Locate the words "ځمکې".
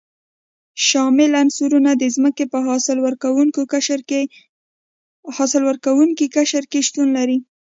2.15-2.45